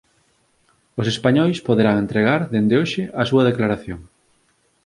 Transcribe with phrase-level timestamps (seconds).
[0.99, 3.99] Os españois poderán entregar dende hoxe a súa declaración